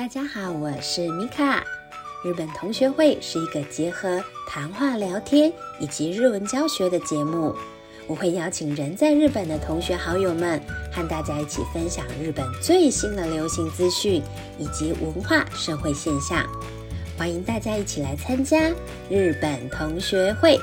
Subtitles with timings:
[0.00, 1.62] 大家好，我是米卡。
[2.24, 7.54] 日本同学会是一个结合谈话聊天以及日文教学的节目。
[8.06, 10.58] 我会邀请人在日本的同学好友们，
[10.90, 14.22] 和大家一起分享日本最新的流行资讯
[14.58, 16.46] 以及文化社会现象。
[17.18, 18.70] 欢迎大家一起来参加
[19.10, 20.58] 日本同学会。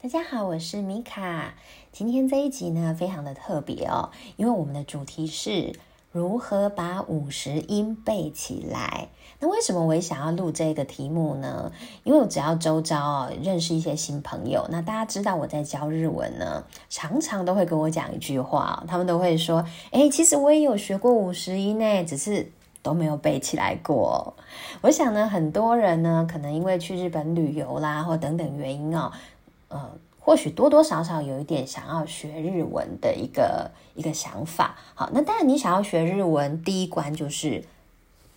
[0.00, 1.56] 大家好，我是米卡。
[1.90, 5.72] 今天这一集呢，非常的特别哦，因为我们的主题是。
[6.10, 9.08] 如何把五十音背起来？
[9.40, 11.70] 那为什么我也想要录这个题目呢？
[12.02, 22.50] 因为我只要周遭哦认识一些新朋友，那大家知道我在教日文呢，常常都会跟我讲一句话，他们都会说：“哎，其实我也有学过五十音呢，只是
[22.82, 24.34] 都没有背起来过。”
[24.80, 29.12] 我想呢，很多人呢，可能因为去日本旅游啦，或等等原因哦，
[29.68, 29.90] 呃。
[30.28, 34.76] 或许多多少少有一点想要学日文的一个一个想法。
[34.94, 37.64] 好，那当然你想要学日文，第一关就是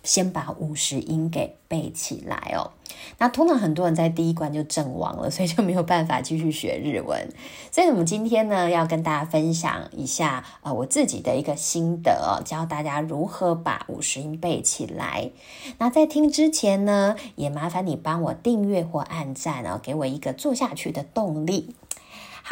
[0.02, 2.70] 先把五十音给背起来哦。
[3.18, 7.28] 那通常很多人在第一关就阵亡了，所以就没有办法继续学日文。
[7.70, 15.30] 所以我们今天呢，要跟大家分享一下呃我自己的一个心得，教大家如何把五十音背起来。
[15.76, 21.74] 那在听之前呢，也麻烦你帮我订阅或按赞哦，给我一个做下去的动力。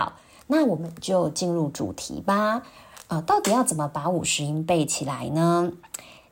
[0.01, 0.15] 好，
[0.47, 2.63] 那我们就进入主题吧。
[3.09, 5.73] 啊，到底要怎么把五十音背起来呢？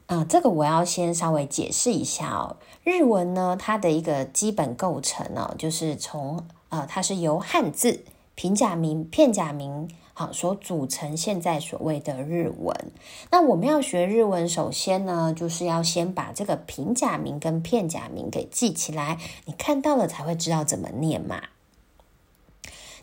[0.07, 2.57] 啊，这个我要先稍微解释一下哦。
[2.83, 12.75] 日文呢，它的一个基本构成呢，就是从呃，它是由汉字、平假名、片假名好所组成，现在所谓的日文。
[13.31, 21.43] 那我们要学日文，首先呢，就是要先把这个平假名跟片假名给记起来，你看到了才会知道怎么念嘛。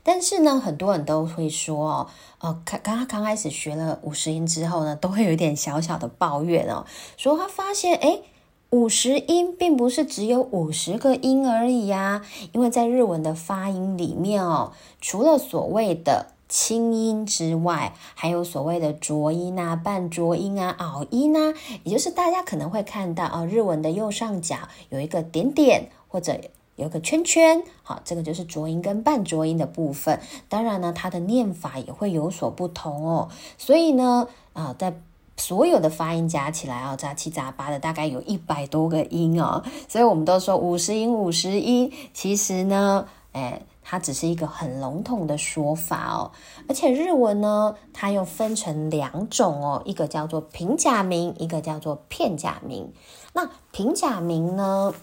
[0.07, 6.85] 但是呢，很多人都会说哦，呃，刚刚刚开始学了五十音之后呢，都会有一点小小的抱怨哦，
[7.17, 8.21] 说他发现哎，
[8.69, 24.55] 五十音并不是只有五十个音而已呀，因为在日文的发音里面哦，除了所谓的清音之外，还有所谓的浊音啊、半浊音啊、拗音啊，也就是大家可能会看到哦，日文的右上角
[24.89, 26.39] 有一个点点或者。
[26.75, 30.19] 有个圈圈，好，这个就是浊音跟半浊音的部分。
[30.49, 33.29] 当然呢，它的念法也会有所不同哦。
[33.57, 34.99] 所以呢，啊，在
[35.37, 39.63] 所有的发音加起来啊，杂七杂八的，大概有一百多个音哦。
[39.87, 41.91] 所以我们都说五十音，五十音。
[42.13, 46.31] 其实呢，哎，它只是一个很笼统的说法哦。
[46.67, 52.91] 而且日文呢，它又分成两种哦，一个叫做平假名，一个叫做片假名。
[53.31, 54.93] 那平假名呢？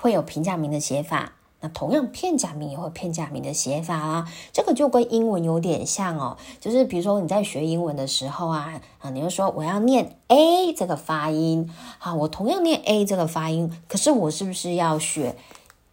[0.00, 4.32] 会有平假名的写法，那同样片假名也会片假名的写法啊。
[4.50, 15.36] 这个就跟英文有点像哦，就是比如说你在学英文的时候啊，啊，你就说我要念 a 这个发音，好，我同样念 a 这个发音，可是我是不是要学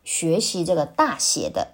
[0.06, 1.74] 学习这个大写的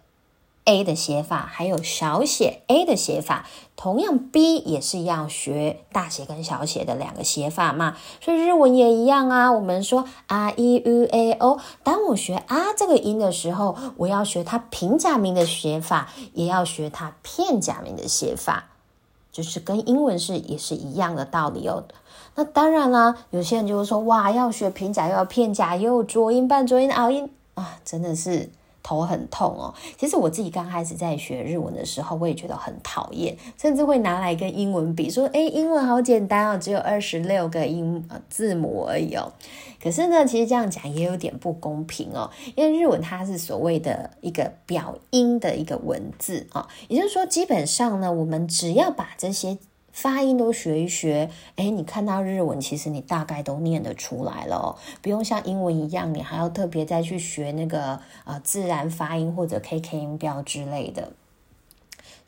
[0.65, 9.51] ？a 的写法，还有小写 a 的写法，同样 b 也是要学大写跟小写的两个写法嘛，所以日文也一样啊。
[9.51, 18.69] 我们说 r e u a o，当我学啊这个音的时候，我要学它平假名的写法，也要学它片假名的写法，
[19.31, 21.83] 就是跟英文是也是一样的道理哦。
[22.35, 28.49] 那当然啦，有些人就会说哇，要学平假又要片假，又浊音、半浊音、拗音啊，真的是。
[28.83, 29.73] 头很痛哦。
[29.97, 39.31] 其实我自己刚开始在学日文的时候，我也觉得很讨厌，甚至会拿来跟英文比，说：“哎，英文好简单哦，只有二十六个音呃字母而已哦。”
[39.81, 49.57] 可是呢，其实这样讲也有点不公平哦，因为日文它是所谓的一个表音的一个文字啊，也就是说，基本上呢，我们只要把这些。
[49.93, 61.13] 发音都学一学，哎，你看到日文，其实你大概都念得出来了，不用像英文一样，你还要特别再去学那个呃自然发音或者 K K 音标之类的。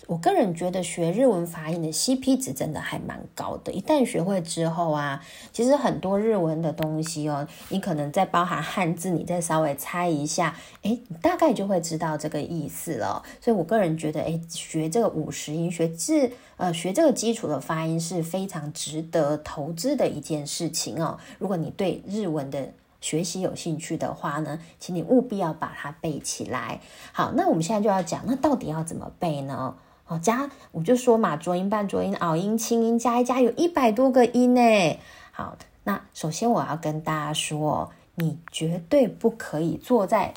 [0.07, 3.71] 我个人觉得学日文发音的 CP 值真的还蛮高的。
[3.71, 13.23] 一旦学会之后啊，其实很多日文的东西哦，你可能在包含汉字，你再稍微猜一下，哎，你大概就会知道这个意思了。
[13.41, 21.17] 所以我个人觉得，哎，学这个五十音，学字，呃，学这个基础的发音是非常值得投资的一件事情哦。
[21.39, 26.79] 如果你对日文的学习有兴趣的话呢，请你务必要把它背起来。
[27.11, 29.75] 好，那我们现在就要讲，那到底要怎么背呢？
[30.07, 34.99] 哦，加我就说嘛，浊音、半浊音、拗音、清音，加一加有一百多个音呢。
[35.31, 40.33] 好，那首先我要跟大家说，你绝对不可以坐在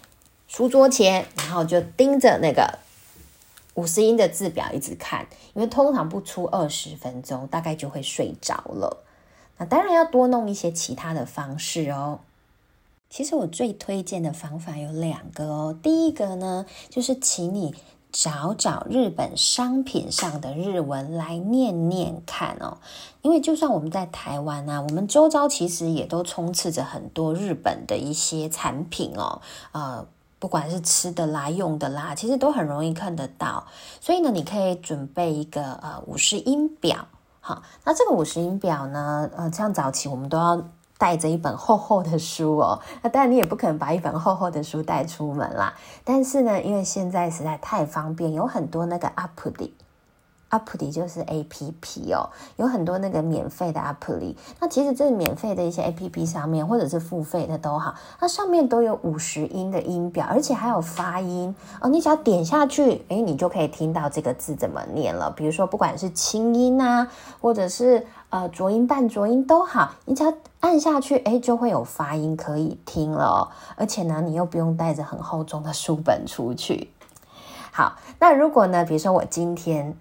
[0.47, 2.79] 书桌前，然后就盯着那个
[3.75, 9.05] 五十音的字表一直看，因为通常不出二十分钟，大概就会睡着了。
[9.59, 12.21] 那当然要多弄一些其他的方式哦。
[13.11, 15.79] 其实我最推荐的方法有两个哦。
[15.82, 17.75] 第一个呢，就是请你
[18.11, 22.79] 找找日本商品上的日文来念念看哦。
[23.23, 29.41] 因为就算我们在台湾啊，我们周遭其实也都充斥着很多日本的一些产品哦。
[29.73, 30.07] 呃，
[30.39, 33.67] 不管是吃的啦、用的啦，其实都很容易看得到。
[34.01, 37.07] 所以呢，你可以准备一个呃五十音表。
[37.41, 40.69] 好，那这个五十音表呢，呃，像早期我们都要。
[40.99, 45.73] 带着一本厚厚的书哦， 那当然你也不可能把一本厚厚的书带出门啦。
[46.05, 49.73] 但是呢，因为现在实在太方便，有很多那个 App 的。
[50.50, 54.35] App 里就是 A P P 哦，有很多那个免费的 App 里。
[54.59, 61.91] 那其实这免费的一些 A P P 上面，或者是付费的都好，它上面都有五十音的音表，而且还有发音哦。
[61.91, 65.31] 你只要点下去，诶，你就可以听到这个字怎么念了。
[65.33, 67.06] 比如说，不管是清音啊，
[67.43, 73.51] 或者是呃浊音、半浊音都好，你只要按下去，诶，就会有发音可以听了。
[73.77, 76.91] 而且呢，你又不用带着很厚重的书本出去。
[77.73, 79.97] 好，那如果呢，比如说我今天。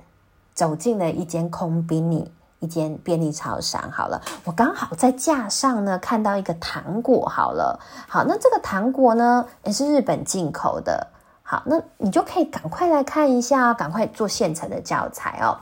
[0.58, 3.92] 走进了一间空宾利，一间便利超商。
[3.92, 7.30] 好了，我刚好在架上呢看到一个糖果。
[7.30, 11.06] 好了，好，那这个糖果呢也是日本进口的。
[11.44, 15.62] 好，那你就可以赶快来看一下，赶快做现成的教材哦。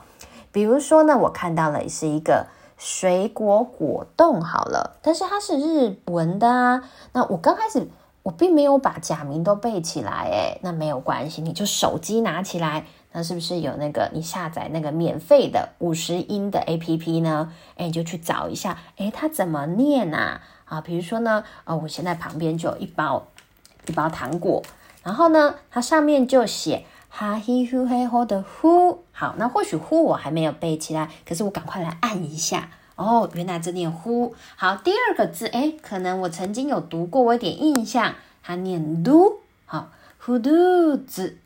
[0.56, 2.46] 比如说呢，我看到了是一个
[2.78, 4.40] 水果果冻。
[4.40, 6.82] 好了，但是它是日文的啊。
[7.12, 7.86] 那我刚开始
[8.22, 12.86] 我并没有把假名都背起来，诶，那没有关系，你就手机拿起来。
[13.12, 17.52] 那是不是有那个你下载那个免费的五十音的 A P P 呢？
[17.76, 20.40] 哎，就去找一下，哎，它怎么念啊？
[20.64, 23.26] 啊，比如说呢，啊，我现在旁边就有一包
[23.86, 24.62] 一包糖果，
[25.02, 26.86] 然后呢，它上面就写
[27.18, 29.02] 哈嘿呼嘿吼的呼。
[29.10, 32.68] 好，那或许呼我还没有背起来，可是我赶快来按一下。
[32.94, 34.34] 哦，原来这念呼。
[34.54, 39.38] 好，第二个字，哎，可能我曾经有读过，我有点印象，它念嘟。
[39.64, 41.38] 好，呼嘟子。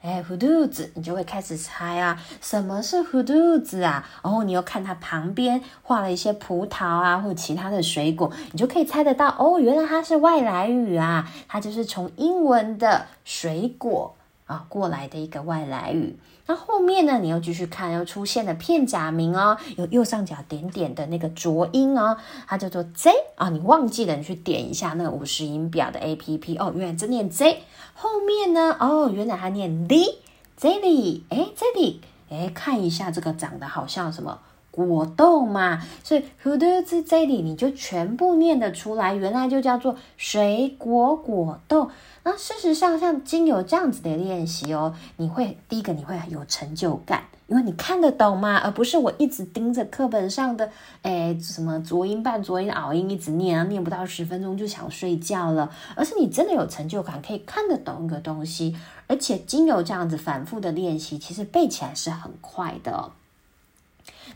[0.00, 4.04] 哎，糊肚子，你就会开始猜啊，什么是糊肚子啊？
[4.24, 14.16] 然后你又看它旁边画了一些葡萄啊，或其他的水果，你就可以猜得到哦，原来它是外来语啊，它就是从英文的水果
[14.46, 16.16] 啊过来的一个外来语。
[16.46, 17.20] 那后面呢？
[17.20, 22.16] 你又继续看，又出现了片假名哦，有右上角点点的那个浊音哦，
[22.48, 23.48] 它叫做 Z 啊。
[23.50, 27.58] 你忘记了，你去点一下那个五十音表的 A P P 哦，原来这念 Z。
[27.94, 28.76] 后面呢？
[28.80, 34.40] 哦，原来它念 Z，Zelly，哎这里哎，看一下这个长得好像什么
[34.72, 37.42] 果冻嘛，所以 Who does Zelly？
[37.42, 41.90] 你就全部念得出来，原来就叫做水果果冻。
[42.24, 50.70] 那事实上，像经由这样子的练习哦，你会第一个你会有成就感，因为你看得懂嘛，而不是我一直盯着课本上的，
[51.02, 58.74] 哎，什么浊音、半浊音、拗音一直念啊，念不到十分钟就想睡觉了，而是你真的有成就感，可以看得懂一个东西，
[59.06, 63.10] 而且经由这样子反复的练习，其实背起来是很快的。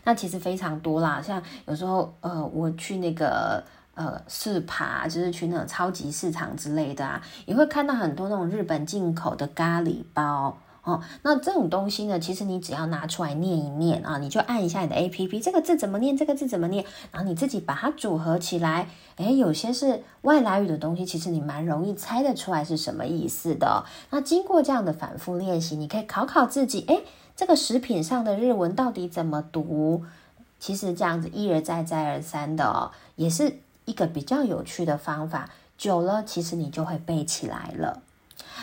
[0.07, 3.61] 那其实非常多啦，像有时候呃，我去那个。
[3.99, 11.01] 呃，市爬就是去那种超级市场之类的啊，也会看到很多那种日本进口的咖喱包哦。
[11.23, 18.87] 那这种东西呢，其实你只要拿出来念一念啊，你就按一下你的 A P P，这个字怎么念，这个字怎么念，然后你自己把它组合起来。
[19.15, 23.83] 诶，有些是外来语的东西，其实你蛮容易猜得出来是什么意思的。
[24.11, 27.03] 那经过这样的反复练习，你可以考考自己，诶，
[27.37, 30.03] 这个食品上的日文到底怎么读？
[30.59, 33.59] 其实这样子一而再再而三的哦，也是。
[33.87, 38.01] 一个比较有趣的方法，久了其实你就会背起来了。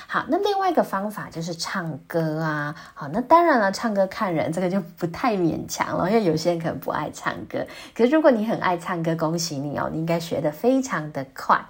[0.07, 2.75] 好，那另外一个方法就是唱歌啊。
[2.93, 7.67] 好，那当然了，唱歌看人，这个就不太勉强了，因为有些人可能不爱唱歌。
[7.95, 11.65] 可是如果你很爱唱歌，恭喜你哦，你应该学得非常的快。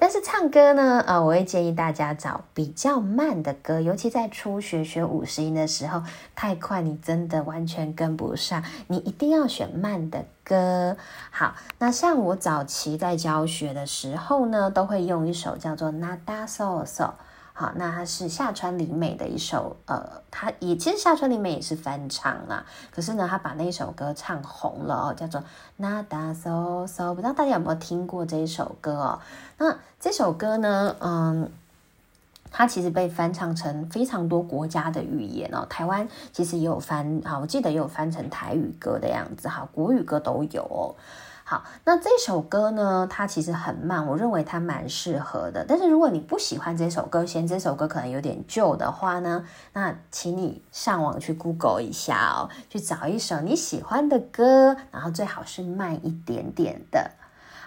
[0.00, 6.00] 但是唱歌呢，呃，我会建议大家找比较慢的歌，尤其在初学学五十音的时候，
[6.36, 10.96] 太快你真的完全跟不上，你一定要选慢的歌。
[11.32, 17.04] 好，那像我早期在教学的时候呢，都会用一首叫做《Nada So So》。
[17.60, 20.00] 好，那它是下川里美的一首，呃，
[20.30, 25.40] 它也其实下川里美也是翻唱啦，可是呢，他把那首歌唱红了哦，叫做
[25.82, 29.18] 《Nada So So》，不知道大家有没有听过这一首歌哦？
[29.58, 31.50] 那这首歌呢，嗯，
[32.52, 40.94] 它其实被翻唱成非常多国家的语言哦，台湾其实也有翻，好，我记得也有翻成台语歌的样子，哈，国语歌都有。
[41.50, 45.64] 好，那这首歌呢，它其实很慢，我认为它蛮适合的。
[45.66, 57.12] 但是如果你不喜欢这首歌，嫌这首歌可能有点旧的话呢，那请你上网去 Google 一下哦，去找一首你喜欢的歌，然后最好是慢一点点的。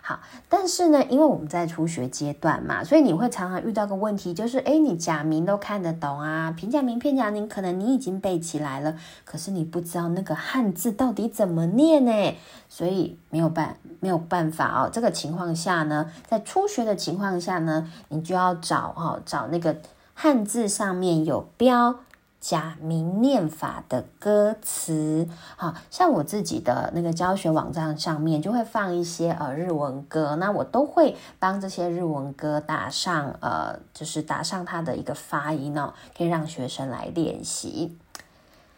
[0.03, 12.35] 好，但是呢，因为我们在初学阶段嘛，所以你会常常遇到个问题，就是哎，你假名都看得懂啊，平假名、片假名可能你已经背起来了，可是你不知道那个汉字到底怎么念呢？
[12.67, 14.89] 所以没有办没有办法哦。
[14.91, 19.77] 这个情况下呢，在初学的情况下呢，你就要找哈找那个
[20.15, 21.99] 汉字上面有标。
[22.41, 37.95] 假名念法的歌词，好像我自己的那个教学网站上面就会放一些呃日文歌，那我都会帮这些日文歌打上呃，就是打上它的一个发音哦，可以让学生来练习。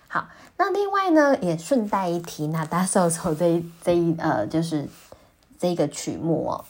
[0.09, 0.27] 好，
[0.57, 4.89] 那另外呢，也顺带一提，那大手手这这一呃，就是
[5.57, 6.65] 这个曲目哦，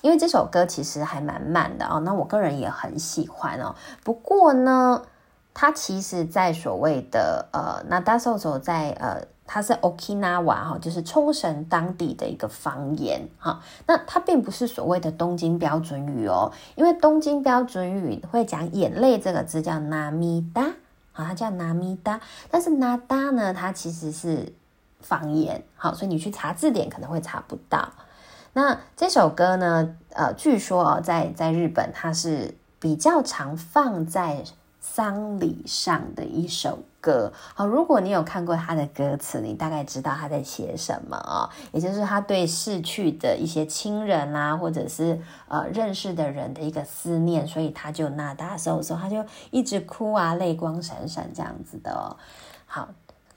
[0.00, 5.02] 因为这首歌其实还蛮慢的哦，那我个人也很喜欢哦，不过呢。
[5.56, 13.60] 它其实，在所谓的呃，那大寿寿在呃，它是 Okinawa 哈，就是冲绳当地的一个方言哈。
[13.86, 20.72] 那它并不是所谓的东京标准语哦，因为东京标准语会讲眼泪这个字叫 namida
[21.12, 22.18] 啊，它叫 namida，
[22.50, 24.52] 但是 nada 呢，它其实是
[24.98, 27.88] 方言，好，所以你去查字典可能会查不到。
[28.54, 34.42] 那这首歌呢，呃，据说哦，在在日本它是比较常放在。
[34.86, 41.48] 丧礼上的一首歌，好，如果你有看过他的歌词，你大概知道他在写什么啊？
[41.72, 52.16] 也就是他对逝去的一些亲人啊，或者是呃认识的人的一个思念，所以他就那大受受，他就一直哭啊，泪光闪闪这样子的哦。
[52.66, 52.88] 好。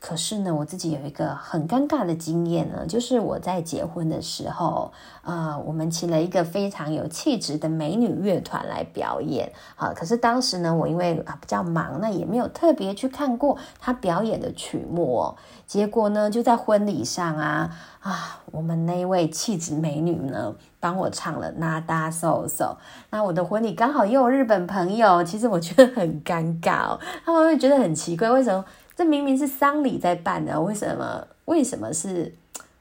[0.08, 4.90] 可是呢，我自己有一个很尴尬的经验呢，就是我在结婚的时候，
[5.24, 9.52] 呃，我们请了一个非常有气质的美女乐团来表演。
[9.76, 15.20] 好，可是当时呢，我因为啊比较忙，那也没有特别去看过她表演的曲目。
[15.20, 15.36] 哦。
[15.66, 22.64] 结果呢，就在婚礼上啊啊，我们那位气质美女呢，帮我唱了《那达搜搜》。
[23.10, 28.64] 那我的婚礼刚好又有日本朋友，其实我觉得很尴尬哦，他们会觉得很奇怪，为什么？
[28.98, 32.36] 这明明是丧礼在办的，为什么为什么是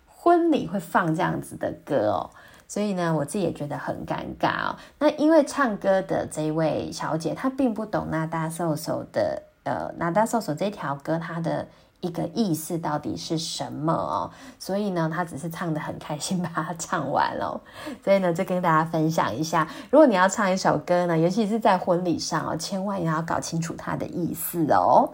[0.07, 2.31] 婚礼会放这样子的歌哦？
[2.67, 4.77] 所以呢，我自己也觉得很尴尬哦。
[4.99, 11.69] 那因为唱歌的这位小姐，她并不懂那大瘦瘦的呃，那大瘦瘦这条歌它的
[12.01, 14.31] 一个意思到底是什么哦？
[14.59, 17.61] 所以呢，她只是唱的很开心， 把它唱完了。
[18.03, 25.11] 所以呢，就跟大家分享一下，如果你要唱一首歌呢，尤其是在婚礼上哦，千万也要搞清楚它的意思哦。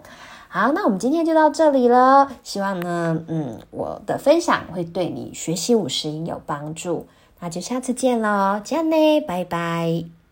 [0.55, 2.29] 好，那我们今天就到这里了。
[2.43, 7.07] 希望呢，嗯，我的分享会对你学习五十音有帮助。
[7.39, 10.22] 那就下次见喽，这样呢，拜拜。